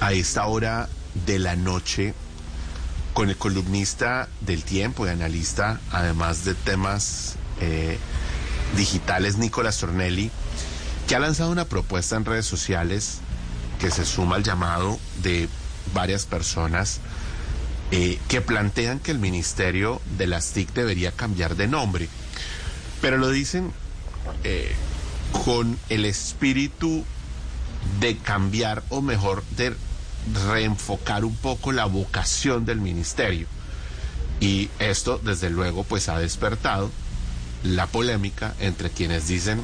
A 0.00 0.12
esta 0.12 0.46
hora 0.46 0.88
de 1.26 1.38
la 1.38 1.56
noche, 1.56 2.14
con 3.14 3.30
el 3.30 3.36
columnista 3.36 4.28
del 4.40 4.64
tiempo 4.64 5.06
y 5.06 5.10
analista, 5.10 5.80
además 5.92 6.44
de 6.44 6.54
temas 6.54 7.36
eh, 7.60 7.98
digitales, 8.76 9.38
Nicolás 9.38 9.78
Tornelli, 9.78 10.30
que 11.06 11.14
ha 11.14 11.20
lanzado 11.20 11.50
una 11.50 11.66
propuesta 11.66 12.16
en 12.16 12.24
redes 12.24 12.46
sociales 12.46 13.18
que 13.78 13.90
se 13.90 14.04
suma 14.04 14.36
al 14.36 14.42
llamado 14.42 14.98
de 15.22 15.48
varias 15.92 16.26
personas 16.26 17.00
eh, 17.90 18.18
que 18.28 18.40
plantean 18.40 18.98
que 18.98 19.10
el 19.10 19.18
Ministerio 19.18 20.00
de 20.18 20.26
las 20.26 20.52
TIC 20.52 20.72
debería 20.72 21.12
cambiar 21.12 21.54
de 21.54 21.68
nombre, 21.68 22.08
pero 23.00 23.18
lo 23.18 23.30
dicen 23.30 23.72
eh, 24.42 24.74
con 25.44 25.78
el 25.90 26.06
espíritu 26.06 27.04
de 28.00 28.16
cambiar 28.18 28.82
o 28.88 29.00
mejor 29.00 29.44
de 29.56 29.74
reenfocar 30.46 31.24
un 31.24 31.36
poco 31.36 31.72
la 31.72 31.84
vocación 31.84 32.64
del 32.64 32.80
ministerio. 32.80 33.46
Y 34.40 34.70
esto, 34.78 35.20
desde 35.22 35.50
luego, 35.50 35.84
pues 35.84 36.08
ha 36.08 36.18
despertado 36.18 36.90
la 37.62 37.86
polémica 37.86 38.54
entre 38.60 38.90
quienes 38.90 39.28
dicen, 39.28 39.62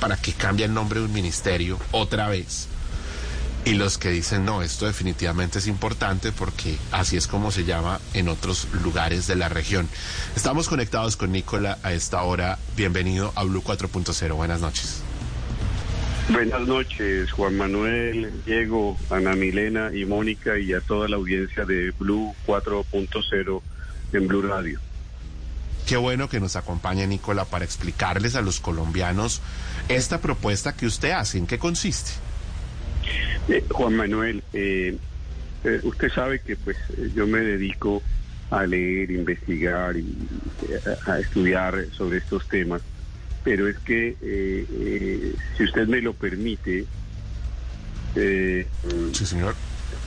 ¿para 0.00 0.16
qué 0.16 0.32
cambia 0.32 0.66
el 0.66 0.74
nombre 0.74 1.00
de 1.00 1.06
un 1.06 1.12
ministerio 1.12 1.78
otra 1.92 2.28
vez? 2.28 2.68
Y 3.64 3.74
los 3.74 3.96
que 3.96 4.10
dicen, 4.10 4.44
no, 4.44 4.60
esto 4.60 4.84
definitivamente 4.84 5.58
es 5.58 5.66
importante 5.66 6.32
porque 6.32 6.76
así 6.92 7.16
es 7.16 7.26
como 7.26 7.50
se 7.50 7.64
llama 7.64 7.98
en 8.12 8.28
otros 8.28 8.68
lugares 8.82 9.26
de 9.26 9.36
la 9.36 9.48
región. 9.48 9.88
Estamos 10.36 10.68
conectados 10.68 11.16
con 11.16 11.32
Nicola 11.32 11.78
a 11.82 11.94
esta 11.94 12.22
hora. 12.22 12.58
Bienvenido 12.76 13.32
a 13.36 13.44
Blue 13.44 13.62
4.0. 13.62 14.34
Buenas 14.34 14.60
noches. 14.60 15.02
Buenas 16.30 16.66
noches, 16.66 17.30
Juan 17.32 17.56
Manuel, 17.56 18.32
Diego, 18.46 18.96
Ana 19.10 19.34
Milena 19.34 19.90
y 19.94 20.06
Mónica 20.06 20.58
y 20.58 20.72
a 20.72 20.80
toda 20.80 21.06
la 21.06 21.16
audiencia 21.16 21.64
de 21.66 21.90
Blue 21.98 22.34
4.0 22.46 23.62
en 24.14 24.28
Blue 24.28 24.42
Radio. 24.42 24.80
Qué 25.86 25.98
bueno 25.98 26.30
que 26.30 26.40
nos 26.40 26.56
acompañe 26.56 27.06
Nicola 27.06 27.44
para 27.44 27.66
explicarles 27.66 28.36
a 28.36 28.40
los 28.40 28.58
colombianos 28.58 29.42
esta 29.88 30.22
propuesta 30.22 30.74
que 30.74 30.86
usted 30.86 31.10
hace, 31.10 31.36
¿en 31.36 31.46
qué 31.46 31.58
consiste? 31.58 32.12
Eh, 33.48 33.62
Juan 33.70 33.94
Manuel, 33.94 34.42
eh, 34.54 34.96
eh, 35.62 35.80
usted 35.82 36.10
sabe 36.10 36.40
que 36.40 36.56
pues 36.56 36.78
yo 37.14 37.26
me 37.26 37.40
dedico 37.40 38.02
a 38.50 38.64
leer, 38.64 39.10
investigar 39.10 39.94
y 39.96 40.16
a 41.06 41.18
estudiar 41.18 41.84
sobre 41.92 42.18
estos 42.18 42.48
temas 42.48 42.80
pero 43.44 43.68
es 43.68 43.78
que, 43.80 44.08
eh, 44.20 44.66
eh, 44.70 45.34
si 45.56 45.64
usted 45.64 45.86
me 45.86 46.00
lo 46.00 46.14
permite, 46.14 46.86
eh, 48.16 48.68
sí, 49.12 49.26
señor. 49.26 49.54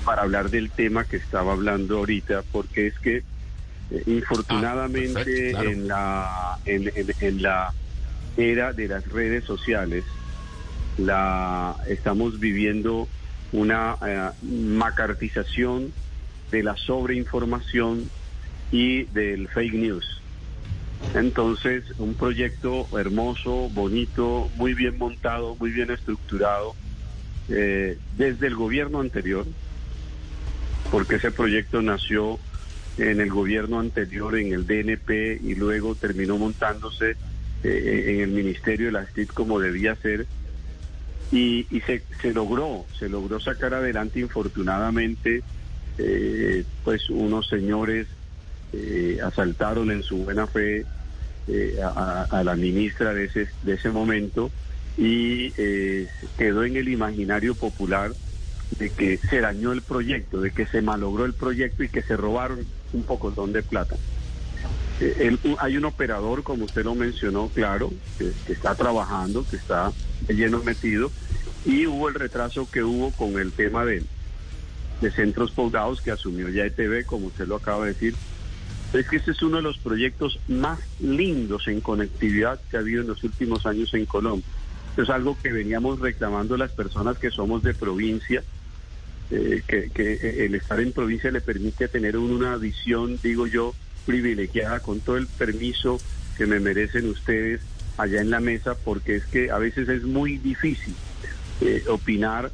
para 0.03 0.23
hablar 0.23 0.49
del 0.49 0.71
tema 0.71 1.05
que 1.05 1.17
estaba 1.17 1.53
hablando 1.53 1.99
ahorita, 1.99 2.43
porque 2.51 2.87
es 2.87 2.99
que 2.99 3.23
infortunadamente 4.07 5.51
Ah, 5.55 5.63
en, 5.63 5.87
la, 5.87 6.57
en, 6.65 6.91
en- 6.95 7.15
en 7.19 7.41
la 7.41 7.73
era 8.35 8.73
de 8.73 8.87
las 8.87 9.05
redes 9.07 9.45
sociales, 9.45 10.03
la 10.97 11.77
estamos 11.87 12.39
viviendo 12.39 13.07
una 13.51 13.97
macartización 14.41 15.93
de 16.51 16.63
la 16.63 16.75
sobreinformación 16.75 18.09
y 18.71 19.03
del 19.05 19.47
fake 19.49 19.73
news. 19.73 20.05
Entonces, 21.13 21.83
un 21.97 22.13
proyecto 22.15 22.87
hermoso, 22.97 23.69
bonito, 23.69 24.49
muy 24.55 24.73
bien 24.73 24.97
montado, 24.97 25.55
muy 25.55 25.71
bien 25.71 25.89
estructurado, 25.89 26.75
eh, 27.49 27.97
desde 28.17 28.47
el 28.47 28.55
gobierno 28.55 28.99
anterior, 28.99 29.45
porque 30.91 31.15
ese 31.15 31.31
proyecto 31.31 31.81
nació 31.81 32.39
en 32.97 33.21
el 33.21 33.29
gobierno 33.29 33.79
anterior, 33.79 34.37
en 34.37 34.53
el 34.53 34.67
DNP, 34.67 35.39
y 35.43 35.55
luego 35.55 35.95
terminó 35.95 36.37
montándose 36.37 37.15
eh, 37.63 38.03
en 38.07 38.21
el 38.21 38.29
Ministerio 38.29 38.87
de 38.87 38.91
las 38.93 39.13
TIC 39.13 39.33
como 39.33 39.59
debía 39.59 39.95
ser, 39.95 40.27
y, 41.31 41.65
se, 41.85 42.33
logró, 42.33 42.85
se 42.97 43.09
logró 43.09 43.39
sacar 43.39 43.73
adelante, 43.73 44.19
infortunadamente, 44.19 45.43
eh, 45.97 46.63
pues 46.83 47.09
unos 47.09 47.47
señores 47.47 48.07
eh, 48.73 49.19
asaltaron 49.23 49.91
en 49.91 50.03
su 50.03 50.17
buena 50.17 50.47
fe 50.47 50.85
eh, 51.47 51.79
a, 51.81 52.43
la 52.43 52.55
ministra 52.55 53.13
de 53.13 53.25
ese, 53.25 53.47
de 53.63 53.75
ese 53.75 53.89
momento 53.89 54.51
y 54.97 55.53
eh, 55.57 56.07
quedó 56.37 56.63
en 56.63 56.75
el 56.75 56.89
imaginario 56.89 57.55
popular 57.55 58.11
de 58.79 58.89
que 58.89 59.17
se 59.17 59.39
dañó 59.39 59.71
el 59.71 59.81
proyecto, 59.81 60.41
de 60.41 60.51
que 60.51 60.65
se 60.65 60.81
malogró 60.81 61.25
el 61.25 61.33
proyecto 61.33 61.83
y 61.83 61.89
que 61.89 62.01
se 62.01 62.17
robaron 62.17 62.65
un 62.93 63.03
pocotón 63.03 63.53
de 63.53 63.63
plata. 63.63 63.95
Eh, 64.99 65.37
hay 65.59 65.77
un 65.77 65.85
operador, 65.85 66.43
como 66.43 66.65
usted 66.65 66.83
lo 66.83 66.95
mencionó, 66.95 67.49
claro, 67.49 67.93
que, 68.17 68.33
está 68.51 68.75
trabajando, 68.75 69.45
que 69.49 69.55
está 69.55 69.91
lleno 70.27 70.61
metido, 70.63 71.11
y 71.65 71.85
hubo 71.85 72.09
el 72.09 72.15
retraso 72.15 72.67
que 72.69 72.83
hubo 72.83 73.11
con 73.11 73.39
el 73.39 73.51
tema 73.51 73.85
de, 73.85 74.03
de 75.01 75.11
centros 75.11 75.51
poblados 75.51 76.01
que 76.01 76.11
asumió 76.11 76.49
ya 76.49 76.65
ETV, 76.65 77.05
como 77.05 77.27
usted 77.27 77.47
lo 77.47 77.55
acaba 77.55 77.85
de 77.85 77.93
decir. 77.93 78.15
Es 78.93 79.07
que 79.07 79.17
este 79.17 79.31
es 79.31 79.41
uno 79.41 79.57
de 79.57 79.63
los 79.63 79.77
proyectos 79.77 80.39
más 80.47 80.79
lindos 80.99 81.67
en 81.67 81.81
conectividad 81.81 82.59
que 82.69 82.77
ha 82.77 82.79
habido 82.79 83.01
en 83.01 83.07
los 83.07 83.23
últimos 83.23 83.65
años 83.65 83.93
en 83.93 84.05
Colombia. 84.05 84.45
Es 84.95 85.09
algo 85.09 85.37
que 85.41 85.51
veníamos 85.51 85.99
reclamando 85.99 86.57
las 86.57 86.71
personas 86.71 87.17
que 87.17 87.29
somos 87.29 87.61
de 87.63 87.73
provincia, 87.73 88.43
eh, 89.29 89.61
que, 89.67 89.91
eh, 89.93 90.45
el 90.45 90.55
estar 90.55 90.79
en 90.79 90.93
provincia 90.93 91.29
le 91.31 91.41
permite 91.41 91.87
tener 91.89 92.17
una 92.17 92.55
visión, 92.55 93.19
digo 93.21 93.45
yo, 93.45 93.75
privilegiada 94.05 94.79
con 94.79 95.01
todo 95.01 95.17
el 95.17 95.27
permiso 95.27 95.99
que 96.37 96.45
me 96.45 96.59
merecen 96.59 97.09
ustedes 97.09 97.61
allá 97.97 98.21
en 98.21 98.29
la 98.29 98.39
mesa, 98.39 98.75
porque 98.75 99.17
es 99.17 99.25
que 99.25 99.51
a 99.51 99.57
veces 99.57 99.89
es 99.89 100.03
muy 100.03 100.37
difícil 100.37 100.95
eh, 101.61 101.83
opinar 101.89 102.51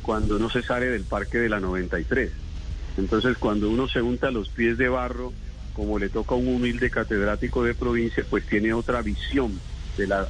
cuando 0.00 0.38
no 0.38 0.48
se 0.48 0.62
sale 0.62 0.86
del 0.86 1.02
parque 1.02 1.36
de 1.36 1.50
la 1.50 1.60
93. 1.60 2.30
Entonces, 2.96 3.36
cuando 3.38 3.70
uno 3.70 3.88
se 3.88 4.02
unta 4.02 4.30
los 4.30 4.48
pies 4.48 4.78
de 4.78 4.88
barro, 4.88 5.32
como 5.74 5.98
le 5.98 6.08
toca 6.08 6.34
a 6.34 6.38
un 6.38 6.48
humilde 6.48 6.90
catedrático 6.90 7.64
de 7.64 7.74
provincia, 7.74 8.24
pues 8.28 8.44
tiene 8.46 8.72
otra 8.74 9.00
visión 9.02 9.58
de 9.96 10.06
la 10.06 10.28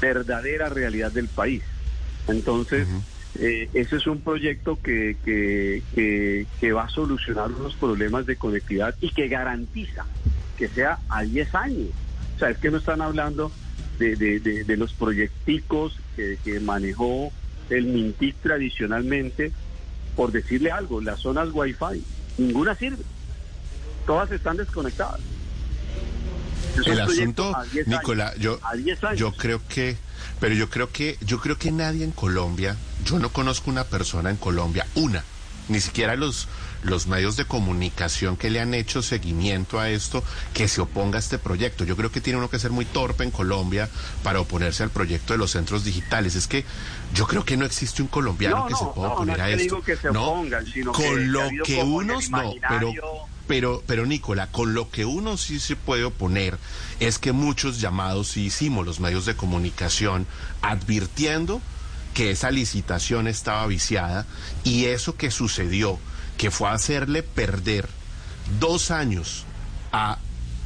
verdadera 0.00 0.68
realidad 0.68 1.12
del 1.12 1.28
país. 1.28 1.62
Entonces, 2.28 2.86
eh, 3.38 3.68
ese 3.72 3.96
es 3.96 4.06
un 4.06 4.20
proyecto 4.20 4.78
que, 4.82 5.16
que, 5.24 5.82
que, 5.94 6.46
que 6.60 6.72
va 6.72 6.84
a 6.84 6.88
solucionar 6.88 7.50
unos 7.50 7.74
problemas 7.76 8.26
de 8.26 8.36
conectividad 8.36 8.94
y 9.00 9.10
que 9.10 9.28
garantiza 9.28 10.04
que 10.56 10.68
sea 10.68 10.98
a 11.08 11.22
10 11.22 11.54
años. 11.54 11.88
O 12.36 12.38
sea, 12.38 12.50
es 12.50 12.58
que 12.58 12.70
no 12.70 12.78
están 12.78 13.00
hablando 13.00 13.52
de, 13.98 14.16
de, 14.16 14.40
de, 14.40 14.64
de 14.64 14.76
los 14.76 14.92
proyecticos 14.92 15.96
que, 16.14 16.38
que 16.44 16.60
manejó 16.60 17.32
el 17.70 17.86
Mintic 17.86 18.36
tradicionalmente, 18.42 19.52
por 20.16 20.32
decirle 20.32 20.70
algo, 20.70 21.00
las 21.00 21.20
zonas 21.20 21.48
Wi-Fi, 21.52 22.04
ninguna 22.38 22.74
sirve. 22.74 23.04
Todas 24.06 24.30
están 24.30 24.56
desconectadas. 24.56 25.20
Es 26.78 26.86
El 26.86 27.00
asunto, 27.00 27.54
a 27.54 27.64
10 27.64 27.86
años, 27.86 28.00
Nicola, 28.00 28.34
yo, 28.38 28.58
a 28.62 28.74
10 28.74 29.04
años. 29.04 29.18
yo 29.18 29.32
creo 29.32 29.60
que, 29.68 29.96
pero 30.40 30.54
yo 30.54 30.70
creo 30.70 30.90
que, 30.90 31.18
yo 31.20 31.38
creo 31.38 31.58
que 31.58 31.70
nadie 31.70 32.04
en 32.04 32.12
Colombia, 32.12 32.76
yo 33.04 33.18
no 33.18 33.30
conozco 33.30 33.70
una 33.70 33.84
persona 33.84 34.30
en 34.30 34.36
Colombia, 34.36 34.86
una, 34.94 35.22
ni 35.68 35.80
siquiera 35.80 36.16
los, 36.16 36.48
los 36.82 37.06
medios 37.06 37.36
de 37.36 37.44
comunicación 37.44 38.36
que 38.36 38.50
le 38.50 38.60
han 38.60 38.74
hecho 38.74 39.02
seguimiento 39.02 39.78
a 39.78 39.90
esto, 39.90 40.22
que 40.54 40.68
se 40.68 40.80
oponga 40.80 41.16
a 41.16 41.20
este 41.20 41.38
proyecto. 41.38 41.84
Yo 41.84 41.96
creo 41.96 42.10
que 42.10 42.20
tiene 42.20 42.38
uno 42.38 42.50
que 42.50 42.58
ser 42.58 42.70
muy 42.70 42.84
torpe 42.84 43.24
en 43.24 43.30
Colombia 43.30 43.88
para 44.22 44.40
oponerse 44.40 44.82
al 44.82 44.90
proyecto 44.90 45.32
de 45.32 45.38
los 45.38 45.52
centros 45.52 45.84
digitales. 45.84 46.34
Es 46.34 46.46
que 46.46 46.64
yo 47.14 47.26
creo 47.26 47.44
que 47.44 47.56
no 47.56 47.64
existe 47.64 48.02
un 48.02 48.08
colombiano 48.08 48.56
No, 48.58 48.66
que 48.66 48.72
no, 48.72 48.78
se 48.78 48.84
pueda 48.86 49.08
no, 49.08 49.14
oponer 49.14 49.40
a 49.40 49.50
esto. 49.50 49.62
digo 49.62 49.82
que 49.82 49.96
se 49.96 50.10
¿no? 50.10 50.24
opongan, 50.24 50.66
sino 50.66 50.92
con 50.92 51.04
que 51.04 51.16
lo 51.16 51.48
que 51.64 51.82
unos 51.82 52.30
no, 52.30 52.54
pero 52.68 52.92
pero, 53.48 53.82
pero 53.86 54.06
Nicola, 54.06 54.46
con 54.46 54.72
lo 54.72 54.88
que 54.90 55.04
uno 55.04 55.36
sí 55.36 55.58
se 55.58 55.76
puede 55.76 56.04
oponer 56.04 56.58
es 57.00 57.18
que 57.18 57.32
muchos 57.32 57.80
llamados 57.80 58.28
sí 58.28 58.44
hicimos 58.46 58.86
los 58.86 59.00
medios 59.00 59.26
de 59.26 59.34
comunicación 59.34 60.26
advirtiendo 60.62 61.60
que 62.14 62.30
esa 62.30 62.50
licitación 62.50 63.26
estaba 63.26 63.66
viciada 63.66 64.26
y 64.64 64.86
eso 64.86 65.16
que 65.16 65.30
sucedió, 65.30 65.98
que 66.38 66.50
fue 66.50 66.68
hacerle 66.70 67.22
perder 67.22 67.88
dos 68.60 68.90
años 68.90 69.44
a 69.92 70.18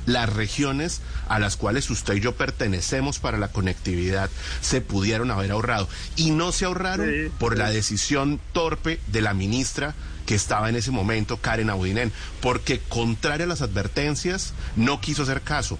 las 0.06 0.32
regiones 0.32 1.00
a 1.28 1.38
las 1.40 1.56
cuales 1.56 1.90
usted 1.90 2.14
y 2.14 2.20
yo 2.20 2.36
pertenecemos 2.36 3.18
para 3.18 3.38
la 3.38 3.48
conectividad 3.48 4.30
se 4.60 4.80
pudieron 4.80 5.30
haber 5.32 5.50
ahorrado. 5.50 5.88
Y 6.14 6.30
no 6.30 6.52
se 6.52 6.64
ahorraron 6.64 7.08
Sí, 7.10 7.32
por 7.38 7.54
sí. 7.54 7.58
la 7.58 7.70
decisión 7.70 8.40
torpe 8.52 9.00
de 9.08 9.20
la 9.20 9.34
ministra 9.34 9.94
que 10.26 10.34
estaba 10.36 10.68
en 10.68 10.76
ese 10.76 10.90
momento, 10.90 11.36
Karen 11.38 11.70
Audinen, 11.70 12.12
porque 12.40 12.80
contraria 12.88 13.44
a 13.46 13.48
las 13.48 13.62
advertencias, 13.62 14.54
no 14.76 15.00
quiso 15.00 15.22
hacer 15.24 15.42
caso. 15.42 15.78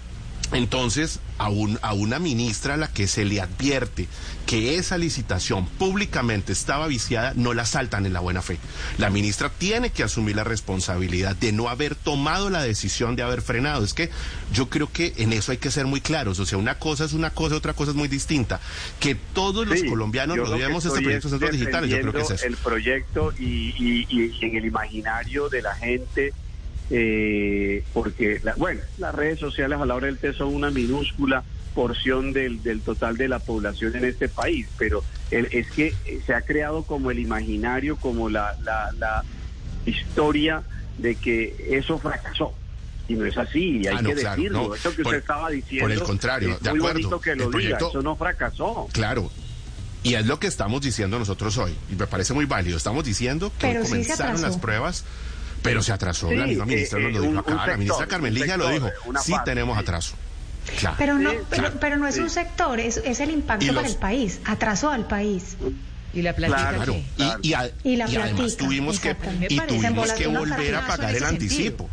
Entonces, 0.53 1.19
a, 1.37 1.49
un- 1.49 1.77
a 1.81 1.93
una 1.93 2.19
ministra 2.19 2.75
a 2.75 2.77
la 2.77 2.87
que 2.87 3.07
se 3.07 3.25
le 3.25 3.41
advierte 3.41 4.07
que 4.45 4.77
esa 4.77 4.97
licitación 4.97 5.67
públicamente 5.67 6.53
estaba 6.53 6.87
viciada, 6.87 7.33
no 7.35 7.53
la 7.53 7.65
saltan 7.65 8.05
en 8.05 8.13
la 8.13 8.21
buena 8.21 8.41
fe. 8.41 8.57
La 8.97 9.09
ministra 9.09 9.49
tiene 9.49 9.89
que 9.91 10.03
asumir 10.03 10.35
la 10.37 10.45
responsabilidad 10.45 11.35
de 11.35 11.51
no 11.51 11.67
haber 11.67 11.95
tomado 11.95 12.49
la 12.49 12.63
decisión 12.63 13.15
de 13.17 13.23
haber 13.23 13.41
frenado. 13.41 13.83
Es 13.83 13.93
que 13.93 14.09
yo 14.53 14.69
creo 14.69 14.89
que 14.91 15.13
en 15.17 15.33
eso 15.33 15.51
hay 15.51 15.57
que 15.57 15.69
ser 15.69 15.85
muy 15.85 15.99
claros. 16.01 16.39
O 16.39 16.45
sea, 16.45 16.57
una 16.57 16.75
cosa 16.75 17.03
es 17.03 17.13
una 17.13 17.31
cosa, 17.31 17.55
otra 17.55 17.73
cosa 17.73 17.91
es 17.91 17.97
muy 17.97 18.07
distinta. 18.07 18.61
Que 18.99 19.15
todos 19.15 19.67
los 19.67 19.77
Sí, 19.79 19.85
colombianos 19.87 20.37
rodeemos 20.37 20.85
este 20.85 21.01
proyecto 21.01 21.27
de 21.27 21.31
centros 21.33 21.51
digitales, 21.51 21.89
yo 21.89 21.99
creo 21.99 22.13
que 22.13 22.21
es 22.21 22.31
eso. 22.31 22.45
El 22.45 22.55
proyecto 22.57 23.33
y, 23.37 23.75
y- 23.77 24.07
y 24.09 24.45
en 24.45 24.55
el 24.55 24.65
imaginario 24.65 25.49
de 25.49 25.61
la 25.61 25.75
gente, 25.75 26.33
eh, 26.89 27.83
porque, 27.93 28.39
la- 28.43 28.55
bueno, 28.55 28.81
las 28.97 29.13
redes 29.13 29.39
sociales 29.39 29.79
a 29.79 29.85
la 29.85 29.95
hora 29.95 30.07
del 30.07 30.17
té 30.17 30.33
son 30.33 30.53
una 30.53 30.69
minúscula 30.71 31.43
porción 31.75 32.33
del, 32.33 32.63
del 32.63 32.81
total 32.81 33.17
de 33.17 33.27
la 33.27 33.39
población 33.39 33.95
en 33.95 34.05
este 34.05 34.29
país, 34.29 34.67
pero 34.77 35.03
el- 35.31 35.47
es 35.51 35.69
que 35.71 35.93
se 36.25 36.33
ha 36.33 36.41
creado 36.41 36.83
como 36.83 37.11
el 37.11 37.19
imaginario, 37.19 37.97
como 37.97 38.29
la, 38.29 38.55
la, 38.63 38.91
la 38.97 39.23
historia 39.85 40.63
de 40.97 41.15
que 41.15 41.55
eso 41.71 41.97
fracasó. 41.99 42.53
Y 43.09 43.13
no 43.13 43.25
es 43.25 43.37
así, 43.37 43.79
y 43.83 43.87
hay 43.87 43.95
Ah, 43.97 44.01
no, 44.01 44.09
que 44.09 44.15
claro, 44.15 44.35
decirlo. 44.35 44.67
no. 44.69 44.75
Eso 44.75 44.89
que 44.95 45.03
Por- 45.03 45.13
usted 45.13 45.19
estaba 45.19 45.49
diciendo. 45.49 45.83
por 45.85 45.91
el 45.91 46.03
contrario, 46.03 46.49
es 46.53 46.59
de 46.61 46.69
muy 46.71 46.79
acuerdo. 46.79 46.93
bonito 46.99 47.21
que 47.21 47.31
El 47.31 47.37
lo 47.37 47.43
diga, 47.45 47.51
proyecto- 47.51 47.89
eso 47.89 48.01
no 48.01 48.15
fracasó. 48.17 48.87
Claro. 48.91 49.31
Y 50.03 50.15
es 50.15 50.25
lo 50.25 50.39
que 50.39 50.47
estamos 50.47 50.81
diciendo 50.81 51.17
nosotros 51.19 51.57
hoy. 51.57 51.73
Y 51.91 51.95
me 51.95 52.05
parece 52.07 52.33
muy 52.33 52.45
válido. 52.45 52.75
Estamos 52.77 53.05
diciendo 53.05 53.51
que 53.57 53.71
sí 53.83 53.89
comenzaron 53.91 54.41
las 54.41 54.57
pruebas, 54.57 55.05
pero 55.61 55.81
se 55.83 55.91
atrasó. 55.91 56.29
Sí, 56.29 56.35
la 56.35 56.47
misma 56.47 56.65
ministra 56.65 56.99
eh, 56.99 57.03
nos 57.03 57.11
lo 57.13 57.17
eh, 57.17 57.21
dijo 57.21 57.31
un- 57.31 57.37
acá. 57.39 57.51
un 57.51 57.57
la 57.57 57.77
ministra 57.77 58.03
un 58.05 58.09
Carmen 58.09 58.33
Ligia 58.33 58.57
lo 58.57 58.69
dijo. 58.69 58.89
Sí 59.23 59.31
parte, 59.31 59.51
tenemos 59.51 59.77
atraso. 59.77 60.15
Claro. 60.79 60.95
Pero 60.99 61.17
no, 61.17 61.31
Sí, 61.31 61.37
pero, 61.49 61.61
claro. 61.63 61.77
pero 61.79 61.97
no 61.97 62.07
es 62.07 62.17
un 62.17 62.29
sector, 62.29 62.79
es, 62.79 62.97
es 62.97 63.19
el 63.21 63.31
impacto 63.31 63.73
para 63.73 63.87
el 63.87 63.95
país, 63.95 64.39
atrasó 64.45 64.89
al 64.91 65.07
país. 65.07 65.55
Y 66.13 66.21
la 66.21 66.33
platica 66.35 66.73
Claro. 66.73 66.95
Y, 67.17 67.49
y 67.49 67.53
a- 67.53 67.69
Y 67.83 67.95
la 67.95 68.09
y 68.09 68.15
además 68.15 68.57
tuvimos 68.57 68.99
que, 68.99 69.15
y 69.49 69.59
tuvimos 69.59 70.11
que 70.13 70.27
volver 70.27 70.75
a 70.75 70.87
pagar 70.87 71.15
el 71.15 71.23
anticipo. 71.23 71.89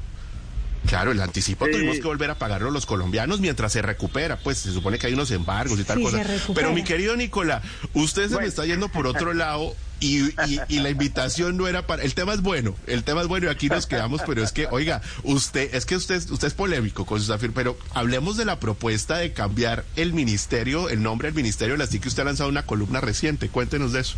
Claro, 0.87 1.13
el 1.13 1.21
anticipo 1.21 1.67
Sí. 1.67 1.73
tuvimos 1.73 1.97
que 1.97 2.03
volver 2.03 2.31
a 2.31 2.39
pagarlo 2.39 2.71
los 2.71 2.87
colombianos 2.87 3.41
mientras 3.41 3.73
se 3.73 3.83
recupera. 3.83 4.39
Pues 4.39 4.59
se 4.59 4.73
supone 4.73 4.99
que 4.99 5.07
hay 5.07 5.15
unos 5.15 5.31
embargos 5.31 5.79
y 5.81 5.85
tal 5.85 5.99
Sí, 5.99 6.05
cosa. 6.05 6.23
Pero 6.55 6.73
mi 6.73 6.85
querido 6.85 7.17
Nicola, 7.17 7.63
usted 7.95 8.29
se 8.29 8.37
me 8.39 8.47
está 8.47 8.65
yendo 8.67 8.89
por 8.89 9.07
otro 9.07 9.33
lado 9.35 9.75
y, 10.01 10.25
y- 10.47 10.61
y 10.69 10.81
la 10.81 10.91
invitación 10.91 11.57
no 11.57 11.67
era 11.69 11.87
para. 11.87 12.03
El 12.03 12.15
tema 12.15 12.35
es 12.35 12.43
bueno, 12.43 12.75
el 12.87 13.03
tema 13.05 13.23
es 13.23 13.29
bueno 13.29 13.47
y 13.47 13.51
aquí 13.51 13.69
nos 13.69 13.87
quedamos, 13.87 14.21
pero 14.27 14.43
es 14.43 14.53
que, 14.53 14.67
oiga, 14.71 15.01
usted, 15.23 15.75
es 15.75 15.87
que 15.87 15.97
usted, 15.97 16.31
usted 16.31 16.49
es 16.49 16.55
polémico 16.55 17.07
con 17.07 17.19
sus 17.21 17.31
afirmaciones, 17.31 17.77
pero 17.79 17.79
hablemos 17.99 18.37
de 18.37 18.45
la 18.45 18.61
propuesta 18.61 19.17
de 19.19 19.33
cambiar 19.33 19.85
el 19.97 20.13
ministerio, 20.13 20.89
el 20.91 21.03
nombre 21.03 21.29
del 21.29 21.35
ministerio 21.35 21.75
de 21.75 21.79
la 21.79 21.87
TIC 21.87 22.03
que 22.03 22.09
usted 22.09 22.23
ha 22.23 22.27
lanzado 22.27 22.51
una 22.51 22.67
columna 22.67 23.01
reciente. 23.01 23.49
Cuéntenos 23.49 23.93
de 23.93 24.01
eso. 24.01 24.17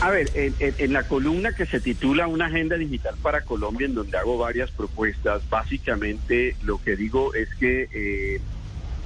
A 0.00 0.08
ver, 0.08 0.30
en, 0.34 0.92
la 0.94 1.02
columna 1.02 1.52
que 1.52 1.66
se 1.66 1.78
titula 1.78 2.26
Una 2.26 2.46
agenda 2.46 2.76
digital 2.76 3.16
para 3.20 3.42
Colombia, 3.42 3.86
en 3.86 3.94
donde 3.94 4.16
hago 4.16 4.38
varias 4.38 4.70
propuestas, 4.70 5.42
básicamente 5.50 6.56
lo 6.62 6.80
que 6.82 6.96
digo 6.96 7.34
es 7.34 7.54
que 7.56 7.86
eh, 7.92 8.40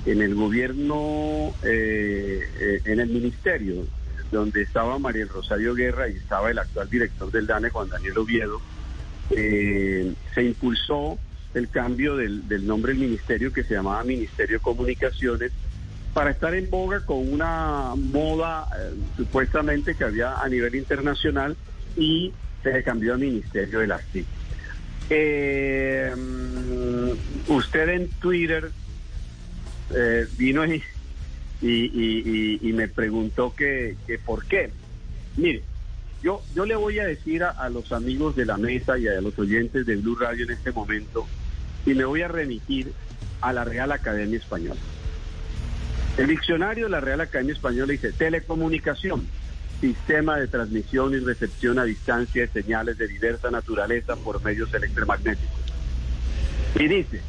en 0.06 0.23
el 0.23 0.37
gobierno, 0.37 1.52
eh, 1.64 2.81
en 2.85 3.00
el 3.00 3.08
ministerio, 3.08 3.87
donde 4.31 4.62
estaba 4.62 4.96
María 5.00 5.26
Rosario 5.26 5.75
Guerra 5.75 6.08
y 6.08 6.12
estaba 6.12 6.52
el 6.52 6.61
actual 6.61 6.88
director 6.88 7.31
del 7.32 7.49
DANE, 7.49 7.70
Juan 7.70 7.88
Daniel 7.88 8.19
Oviedo, 8.19 8.61
eh, 9.31 10.12
se 10.32 10.44
impulsó 10.44 11.19
el 11.55 11.70
cambio 11.70 12.14
del 12.17 12.67
nombre 12.67 12.93
del 12.93 13.02
ministerio 13.02 13.52
que 13.52 13.64
se 13.64 13.75
llamaba 13.75 14.05
Ministerio 14.05 14.58
de 14.58 14.62
Comunicaciones 14.62 15.50
para 16.14 16.31
estar 16.31 16.55
en 16.55 16.70
boga 16.70 17.00
con 17.05 17.31
una 17.31 17.94
moda 17.96 18.69
eh, 18.78 18.94
supuestamente 19.16 19.96
que 19.96 20.05
había 20.05 20.40
a 20.40 20.49
nivel 20.49 20.76
internacional 20.76 21.56
y 21.96 22.32
se 22.62 22.82
cambió 22.84 23.14
a 23.14 23.19
Ministerio 23.19 23.81
de 23.81 23.87
las 23.88 24.05
TIC. 24.06 24.25
Eh, 25.11 26.14
usted 27.49 27.88
en 27.88 28.08
Twitter 28.20 28.70
eh, 29.93 30.26
vino 30.38 30.64
y, 30.64 30.82
y, 31.61 32.72
me 32.72 32.88
preguntó 32.88 33.55
que, 33.55 33.96
que 34.06 34.19
por 34.19 34.46
qué. 34.46 34.70
Mire, 35.37 35.62
yo, 36.22 36.43
yo 36.55 36.64
le 36.64 36.76
voy 36.76 37.00
a 37.00 37.06
decir 37.06 37.43
a 37.43 37.69
los 37.69 37.93
amigos 37.93 38.37
de 38.37 38.46
la 38.46 38.56
mesa 38.56 38.99
y 38.99 39.08
a 39.08 39.20
los 39.20 39.38
oyentes 39.38 39.84
de 39.84 39.96
Blue 39.96 40.16
Radio 40.16 40.44
en 40.44 40.52
este 40.52 40.72
momento, 40.72 41.26
y 41.84 41.94
me 41.94 42.05
voy 42.05 42.22
a 42.22 42.28
remitir 42.28 42.93
a 43.40 43.52
la 43.52 43.64
Real 43.64 43.93
Academia 43.93 44.38
Española. 44.38 44.81
El 46.16 46.28
diccionario 46.28 46.84
de 46.84 46.90
la 46.90 47.00
Real 47.00 47.20
Academia 47.20 47.55
Española 47.55 47.90
dice 47.90 48.12
telecomunicación, 48.12 49.26
sistema 49.81 50.37
de 50.38 50.46
transmisión 50.46 51.12
y 51.12 51.19
recepción 51.19 51.78
a 51.81 51.84
distancia 51.84 52.43
de 52.43 52.62
señales 52.62 52.99
de 52.99 53.08
diversa 53.08 53.50
naturaleza 53.50 54.14
por 54.14 54.43
medios 54.44 54.72
electromagnéticos. 54.72 55.58
Y 56.76 56.87
dice, 56.87 57.20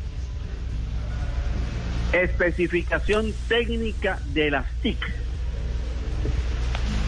especificación 2.13 3.33
técnica 3.47 4.19
de 4.33 4.51
las 4.51 4.71
TIC. 4.81 4.97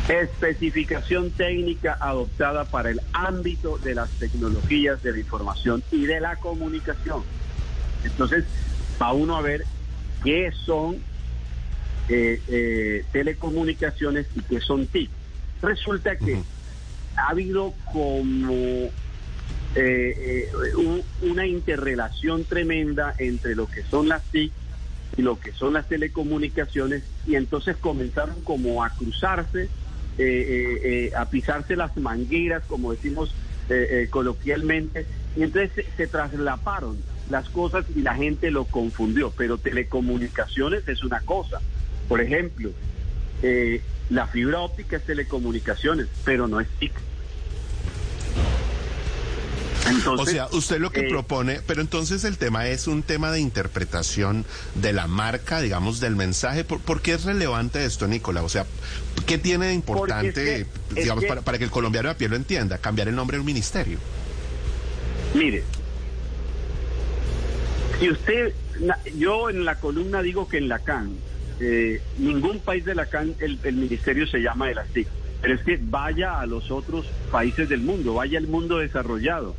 Especificación 0.09 1.29
técnica 1.31 1.97
adoptada 1.99 2.65
para 2.65 2.89
el 2.89 3.01
ámbito 3.13 3.77
de 3.77 3.93
las 3.93 4.09
tecnologías 4.11 5.03
de 5.03 5.11
la 5.11 5.19
información 5.19 5.83
y 5.91 6.05
de 6.05 6.21
la 6.21 6.37
comunicación. 6.37 7.23
Entonces, 8.03 8.45
va 8.99 9.13
uno 9.13 9.35
a 9.35 9.41
ver 9.41 9.65
qué 10.23 10.51
son 10.65 10.97
eh, 12.09 12.41
eh, 12.47 13.03
telecomunicaciones 13.11 14.27
y 14.35 14.41
qué 14.41 14.59
son 14.61 14.87
TIC. 14.87 15.09
Resulta 15.61 16.15
que 16.15 16.33
ha 17.17 17.29
habido 17.29 17.73
como 17.91 18.53
eh, 18.53 18.91
eh, 19.75 20.49
un- 20.77 21.03
una 21.21 21.45
interrelación 21.45 22.45
tremenda 22.45 23.13
entre 23.17 23.55
lo 23.55 23.67
que 23.67 23.83
son 23.83 24.07
las 24.07 24.23
TIC 24.31 24.51
y 25.17 25.21
lo 25.21 25.39
que 25.39 25.51
son 25.51 25.73
las 25.73 25.87
telecomunicaciones 25.87 27.03
y 27.25 27.35
entonces 27.35 27.75
comenzaron 27.77 28.41
como 28.43 28.83
a 28.83 28.89
cruzarse, 28.91 29.63
eh, 30.17 30.79
eh, 30.83 31.11
a 31.15 31.25
pisarse 31.29 31.75
las 31.75 31.95
mangueras, 31.97 32.63
como 32.67 32.91
decimos 32.91 33.33
coloquialmente, 34.11 35.05
y 35.35 35.43
entonces 35.43 35.71
se, 35.75 35.85
se 35.97 36.07
traslaparon 36.07 37.03
las 37.29 37.49
cosas 37.49 37.85
y 37.93 38.01
la 38.01 38.15
gente 38.15 38.49
lo 38.49 38.63
confundió, 38.63 39.31
pero 39.31 39.57
telecomunicaciones 39.57 40.87
es 40.87 41.03
una 41.03 41.19
cosa. 41.19 41.61
Por 42.07 42.21
ejemplo, 42.21 42.71
eh, 43.43 43.81
la 44.09 44.27
fibra 44.27 44.59
óptica 44.59 44.97
es 44.97 45.03
telecomunicaciones, 45.05 46.07
pero 46.23 46.47
no 46.47 46.59
es 46.59 46.67
TIC. 46.79 46.93
Entonces, 49.89 50.27
o 50.27 50.31
sea, 50.31 50.47
usted 50.51 50.79
lo 50.79 50.89
que 50.91 51.01
eh, 51.01 51.07
propone, 51.09 51.61
pero 51.65 51.79
entonces 51.81 52.25
el 52.25 52.37
tema 52.37 52.67
es 52.67 52.87
un 52.87 53.03
tema 53.03 53.31
de 53.31 53.39
interpretación 53.39 54.43
de 54.75 54.91
la 54.91 55.07
marca, 55.07 55.61
digamos, 55.61 56.01
del 56.01 56.15
mensaje. 56.17 56.65
¿Por, 56.65 56.81
por 56.81 57.01
qué 57.01 57.13
es 57.13 57.23
relevante 57.23 57.85
esto, 57.85 58.05
Nicola? 58.07 58.43
O 58.43 58.49
sea, 58.49 58.65
¿qué 59.25 59.37
tiene 59.37 59.67
de 59.67 59.73
importante, 59.73 60.31
Porque 60.33 60.61
es 60.61 60.67
que- 60.95 61.01
digamos, 61.01 61.23
que- 61.23 61.27
para, 61.29 61.41
para 61.41 61.57
que 61.57 61.63
el 61.63 61.71
colombiano 61.71 62.09
a 62.09 62.15
pie 62.15 62.27
lo 62.27 62.35
entienda? 62.35 62.77
Cambiar 62.79 63.07
el 63.07 63.15
nombre 63.15 63.37
de 63.37 63.39
un 63.41 63.45
ministerio. 63.45 63.97
Mire, 65.33 65.63
si 67.99 68.09
usted, 68.11 68.53
yo 69.15 69.49
en 69.49 69.63
la 69.63 69.75
columna 69.75 70.21
digo 70.21 70.49
que 70.49 70.57
en 70.57 70.67
la 70.67 70.79
CAN, 70.79 71.15
eh, 71.59 72.01
ningún 72.17 72.59
país 72.59 72.85
de 72.85 72.93
la 72.93 73.07
CAN 73.07 73.35
el, 73.39 73.59
ministerio 73.73 74.27
se 74.27 74.39
llama 74.39 74.67
de 74.67 74.75
las 74.75 74.87
TIC, 74.89 75.07
pero 75.41 75.55
es 75.55 75.61
que 75.61 75.79
vaya 75.81 76.39
a 76.39 76.45
los 76.45 76.69
otros 76.69 77.07
países 77.31 77.67
del 77.67 77.81
mundo, 77.81 78.13
vaya 78.13 78.37
al 78.37 78.47
mundo 78.47 78.77
desarrollado, 78.77 79.55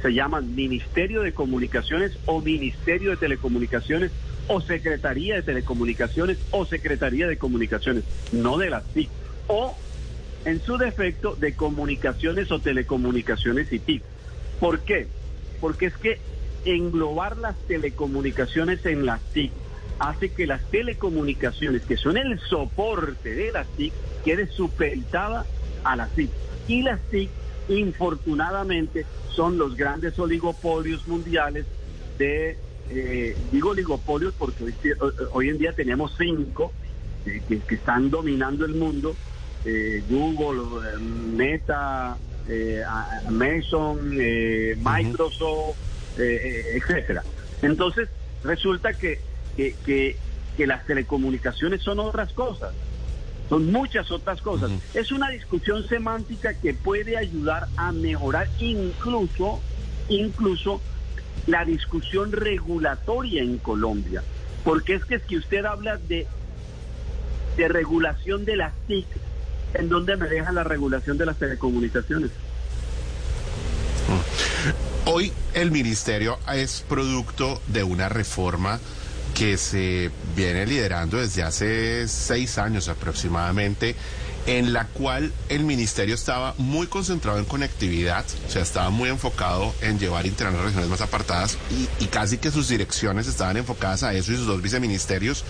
se 0.00 0.14
llaman 0.14 0.54
Ministerio 0.54 1.22
de 1.22 1.32
Comunicaciones 1.32 2.18
o 2.26 2.40
Ministerio 2.40 3.10
de 3.10 3.16
Telecomunicaciones 3.16 4.12
o 4.48 4.60
Secretaría 4.60 5.36
de 5.36 5.42
Telecomunicaciones 5.42 6.38
o 6.50 6.64
Secretaría 6.64 7.28
de 7.28 7.36
Comunicaciones, 7.36 8.04
no 8.32 8.56
de 8.56 8.70
las 8.70 8.84
TIC, 8.84 9.10
o 9.46 9.76
en 10.44 10.60
su 10.60 10.78
defecto 10.78 11.36
de 11.36 11.54
comunicaciones 11.54 12.50
o 12.50 12.58
telecomunicaciones 12.58 13.72
y 13.72 13.78
TIC. 13.78 14.02
¿Por 14.58 14.80
qué? 14.80 15.06
Porque 15.60 15.86
es 15.86 15.96
que 15.96 16.18
englobar 16.64 17.36
las 17.36 17.56
telecomunicaciones 17.66 18.84
en 18.86 19.06
las 19.06 19.20
TIC 19.32 19.52
hace 20.02 20.30
que 20.30 20.46
las 20.46 20.62
telecomunicaciones, 20.70 21.82
que 21.82 21.96
son 21.96 22.16
el 22.16 22.38
soporte 22.40 23.34
de 23.34 23.52
las 23.52 23.68
TIC, 23.76 23.92
quede 24.24 24.48
supeditada 24.48 25.46
a 25.84 25.96
las 25.96 26.10
TIC. 26.10 26.30
Y 26.66 26.82
las 26.82 27.00
TIC, 27.10 27.30
infortunadamente, 27.68 29.06
son 29.30 29.58
los 29.58 29.76
grandes 29.76 30.18
oligopolios 30.18 31.06
mundiales 31.06 31.66
de, 32.18 32.58
eh, 32.90 33.36
digo 33.52 33.70
oligopolios 33.70 34.34
porque 34.36 34.64
hoy, 34.64 34.74
hoy, 35.32 35.48
en 35.48 35.58
día 35.58 35.72
tenemos 35.72 36.14
cinco 36.18 36.72
eh, 37.24 37.40
que, 37.48 37.60
que, 37.60 37.76
están 37.76 38.10
dominando 38.10 38.64
el 38.64 38.74
mundo, 38.74 39.14
eh, 39.64 40.02
Google, 40.10 40.88
eh, 40.88 40.98
Meta, 40.98 42.16
eh, 42.48 42.82
eh, 42.82 44.76
Microsoft, 44.82 45.76
eh, 46.18 46.64
etcétera. 46.74 47.22
Entonces, 47.62 48.08
resulta 48.42 48.92
que, 48.94 49.20
que, 49.56 49.74
que, 49.84 50.16
que, 50.56 50.66
las 50.66 50.86
telecomunicaciones 50.86 51.82
son 51.82 52.00
otras 52.00 52.32
cosas, 52.32 52.72
son 53.48 53.70
muchas 53.70 54.10
otras 54.10 54.40
cosas. 54.40 54.70
Uh 54.70 54.74
-huh. 54.74 55.00
Es 55.00 55.12
una 55.12 55.30
discusión 55.30 55.86
semántica 55.88 56.54
que 56.54 56.74
puede 56.74 57.16
ayudar 57.16 57.68
a 57.76 57.92
mejorar 57.92 58.48
incluso, 58.58 59.60
incluso 60.08 60.80
la 61.46 61.64
discusión 61.64 62.32
regulatoria 62.32 63.42
en 63.42 63.58
Colombia. 63.58 64.22
Porque 64.64 64.94
es 64.94 65.04
que 65.04 65.18
si 65.18 65.36
usted 65.36 65.64
habla 65.64 65.96
de, 65.96 66.26
de 67.56 67.68
regulación 67.68 68.44
de 68.44 68.56
las 68.56 68.72
TIC, 68.86 69.06
¿en 69.74 69.88
dónde 69.88 70.16
me 70.16 70.28
deja 70.28 70.52
la 70.52 70.64
regulación 70.64 71.18
de 71.18 71.26
las 71.26 71.36
telecomunicaciones? 71.36 72.30
Hoy 75.04 75.32
el 75.54 75.72
ministerio 75.72 76.38
es 76.52 76.84
producto 76.88 77.60
de 77.66 77.82
una 77.82 78.08
reforma 78.08 78.78
que 79.34 79.56
se 79.56 80.10
viene 80.36 80.66
liderando 80.66 81.18
desde 81.18 81.42
hace 81.42 82.06
seis 82.08 82.58
años 82.58 82.88
aproximadamente, 82.88 83.96
en 84.46 84.72
la 84.72 84.86
cual 84.88 85.32
el 85.48 85.64
ministerio 85.64 86.14
estaba 86.14 86.54
muy 86.58 86.88
concentrado 86.88 87.38
en 87.38 87.44
conectividad, 87.44 88.24
o 88.46 88.50
sea, 88.50 88.62
estaba 88.62 88.90
muy 88.90 89.08
enfocado 89.08 89.72
en 89.80 89.98
llevar 89.98 90.26
Internet 90.26 90.60
a 90.60 90.64
regiones 90.64 90.88
más 90.88 91.00
apartadas 91.00 91.56
y, 91.70 92.04
y, 92.04 92.08
casi 92.08 92.38
que 92.38 92.50
sus 92.50 92.68
direcciones 92.68 93.28
estaban 93.28 93.56
enfocadas 93.56 94.02
a 94.02 94.14
eso 94.14 94.32
y 94.32 94.36
sus 94.36 94.46
dos 94.46 94.60
viceministerios. 94.60 95.44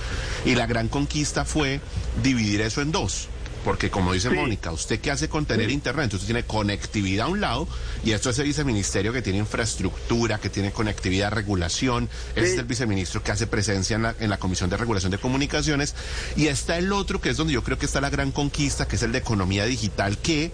Y 0.45 0.55
la 0.55 0.67
gran 0.67 0.89
conquista 0.89 1.45
fue 1.45 1.81
dividir 2.23 2.61
eso 2.61 2.83
en 2.83 2.93
dos 2.93 3.29
porque 3.65 3.91
como 3.91 4.13
dice 4.13 4.31
sí. 4.31 4.35
Mónica, 4.35 4.73
usted 4.73 5.01
qué 5.01 5.11
hace 5.11 5.29
con 5.29 5.47
tener 5.47 5.69
sí. 5.69 5.75
internet, 5.75 6.05
entonces 6.05 6.27
tiene 6.27 6.45
conectividad 6.45 7.27
a 7.27 7.31
un 7.31 7.41
lado 7.41 7.69
y 8.05 8.13
esto 8.13 8.31
es 8.31 8.39
el 8.39 8.47
viceministerio 8.47 9.13
que 9.13 9.23
tiene 9.23 9.39
infraestructura, 9.39 10.39
que 10.39 10.51
tiene 10.51 10.73
conectividad, 10.73 11.33
regulación, 11.33 12.09
sí. 12.35 12.41
ese 12.41 12.53
es 12.55 12.59
el 12.59 12.65
viceministro 12.65 13.23
que 13.23 13.33
hace 13.33 13.47
presencia 13.47 13.97
en 13.97 14.03
la, 14.03 14.15
en 14.19 14.31
la 14.31 14.39
Comisión 14.39 14.71
de 14.71 14.77
Regulación 14.77 15.13
de 15.13 15.19
Comunicaciones 15.19 15.95
y 16.37 16.47
está 16.47 16.79
el 16.79 16.93
otro 16.93 17.21
que 17.21 17.31
es 17.31 17.37
donde 17.37 17.53
yo 17.53 17.63
creo 17.63 17.79
que 17.79 17.87
está 17.87 18.01
la 18.01 18.11
gran 18.11 18.33
conquista, 18.33 18.87
que 18.87 18.97
es 18.97 19.03
el 19.03 19.13
de 19.13 19.19
economía 19.19 19.65
digital, 19.65 20.19
que 20.19 20.53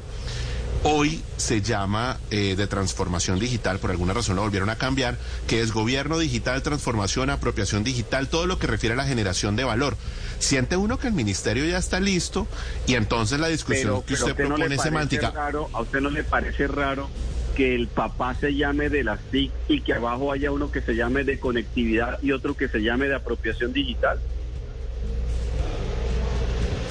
hoy 0.84 1.22
se 1.36 1.62
llama 1.62 2.18
eh, 2.30 2.54
de 2.56 2.66
transformación 2.66 3.38
digital, 3.38 3.78
por 3.78 3.90
alguna 3.90 4.12
razón 4.12 4.36
lo 4.36 4.42
volvieron 4.42 4.70
a 4.70 4.76
cambiar, 4.76 5.16
que 5.46 5.60
es 5.60 5.72
gobierno 5.72 6.18
digital, 6.18 6.62
transformación, 6.62 7.30
apropiación 7.30 7.84
digital, 7.84 8.28
todo 8.28 8.46
lo 8.46 8.58
que 8.58 8.66
refiere 8.66 8.94
a 8.94 8.96
la 8.96 9.04
generación 9.04 9.56
de 9.56 9.64
valor. 9.64 9.96
Siente 10.38 10.76
uno 10.76 10.98
que 10.98 11.08
el 11.08 11.14
ministerio 11.14 11.64
ya 11.64 11.78
está 11.78 12.00
listo 12.00 12.46
y 12.86 12.94
entonces 12.94 13.40
la 13.40 13.48
discusión 13.48 13.86
pero, 13.86 14.00
que 14.00 14.14
pero 14.14 14.14
usted, 14.14 14.30
usted 14.32 14.46
propone 14.46 14.76
no 14.76 14.82
semántica. 14.82 15.30
Raro, 15.30 15.68
¿A 15.72 15.80
usted 15.80 16.00
no 16.00 16.10
le 16.10 16.22
parece 16.22 16.68
raro 16.68 17.08
que 17.56 17.74
el 17.74 17.88
papá 17.88 18.34
se 18.34 18.54
llame 18.54 18.88
de 18.88 19.02
las 19.02 19.18
TIC 19.30 19.50
y 19.68 19.80
que 19.80 19.94
abajo 19.94 20.30
haya 20.30 20.52
uno 20.52 20.70
que 20.70 20.80
se 20.80 20.94
llame 20.94 21.24
de 21.24 21.40
conectividad 21.40 22.22
y 22.22 22.30
otro 22.30 22.56
que 22.56 22.68
se 22.68 22.80
llame 22.80 23.08
de 23.08 23.16
apropiación 23.16 23.72
digital? 23.72 24.20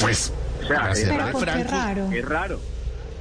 Pues, 0.02 0.34
o 0.62 0.68
sea, 0.68 0.92
es, 0.92 1.08
raro, 1.08 2.12
es 2.12 2.26
raro. 2.26 2.60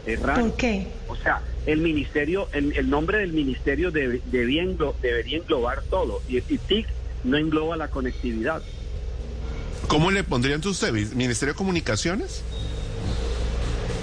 Es 0.06 0.20
raro. 0.20 0.42
¿Por 0.42 0.56
qué? 0.56 0.86
O 1.08 1.16
sea, 1.16 1.42
el 1.66 1.80
ministerio, 1.80 2.48
el, 2.52 2.76
el 2.76 2.88
nombre 2.88 3.18
del 3.18 3.32
ministerio 3.32 3.90
debe, 3.90 4.22
debía 4.26 4.62
englo, 4.62 4.94
debería 5.02 5.38
englobar 5.38 5.82
todo 5.90 6.22
y, 6.28 6.38
y 6.38 6.58
TIC 6.58 6.86
no 7.24 7.36
engloba 7.36 7.76
la 7.76 7.88
conectividad. 7.88 8.62
¿Cómo 9.88 10.10
le 10.10 10.24
pondrían 10.24 10.64
usted? 10.66 10.92
¿Ministerio 10.92 11.54
de 11.54 11.58
Comunicaciones? 11.58 12.42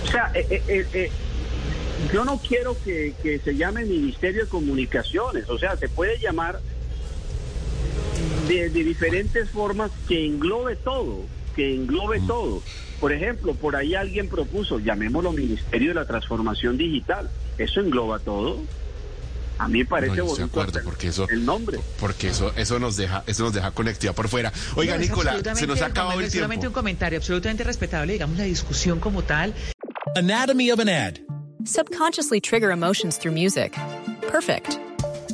O 0.05 0.11
sea, 0.11 0.31
eh, 0.33 0.61
eh, 0.67 0.85
eh, 0.93 1.11
yo 2.13 2.23
no 2.23 2.39
quiero 2.45 2.77
que, 2.83 3.13
que, 3.21 3.39
se 3.39 3.55
llame 3.55 3.85
Ministerio 3.85 4.43
de 4.43 4.49
Comunicaciones. 4.49 5.49
O 5.49 5.57
sea, 5.57 5.75
se 5.77 5.89
puede 5.89 6.19
llamar 6.19 6.59
de, 8.47 8.69
de 8.69 8.83
diferentes 8.83 9.49
formas 9.49 9.91
que 10.07 10.25
englobe 10.25 10.75
todo, 10.75 11.25
que 11.55 11.73
englobe 11.73 12.19
mm. 12.19 12.27
todo. 12.27 12.61
Por 12.99 13.11
ejemplo, 13.11 13.53
por 13.53 13.75
ahí 13.75 13.95
alguien 13.95 14.29
propuso, 14.29 14.79
llamémoslo 14.79 15.31
Ministerio 15.31 15.89
de 15.89 15.95
la 15.95 16.05
Transformación 16.05 16.77
Digital. 16.77 17.29
Eso 17.57 17.81
engloba 17.81 18.19
todo. 18.19 18.61
A 19.57 19.67
mí 19.67 19.79
me 19.79 19.85
parece 19.85 20.17
no, 20.17 20.25
bonito 20.25 20.45
acuerdo, 20.45 20.79
porque 20.83 21.07
eso, 21.09 21.27
el 21.29 21.45
nombre. 21.45 21.79
Porque 21.99 22.29
eso, 22.29 22.51
eso 22.55 22.79
nos 22.79 22.97
deja, 22.97 23.23
eso 23.27 23.43
nos 23.43 23.53
deja 23.53 23.71
conectividad 23.71 24.15
por 24.15 24.27
fuera. 24.27 24.51
Oiga, 24.75 24.95
no, 24.95 25.01
Nicolás, 25.01 25.41
se 25.53 25.67
nos 25.67 25.81
ha 25.81 25.87
acabado 25.87 26.19
el 26.19 26.25
tiempo. 26.25 26.37
Solamente 26.37 26.67
un 26.67 26.73
comentario 26.73 27.17
absolutamente 27.17 27.63
respetable, 27.63 28.13
digamos, 28.13 28.37
la 28.37 28.45
discusión 28.45 28.99
como 28.99 29.21
tal. 29.21 29.53
Anatomy 30.15 30.71
of 30.71 30.79
an 30.79 30.89
ad. 30.89 31.15
Subconsciously 31.65 32.41
trigger 32.41 32.71
emotions 32.71 33.17
through 33.17 33.33
music. 33.33 33.73
Perfect. 34.29 34.79